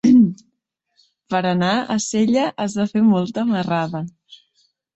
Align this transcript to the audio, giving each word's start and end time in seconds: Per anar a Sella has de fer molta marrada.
Per 1.33 1.41
anar 1.49 1.69
a 1.75 1.99
Sella 2.07 2.47
has 2.65 2.79
de 2.81 2.89
fer 2.95 3.05
molta 3.13 3.47
marrada. 3.53 4.05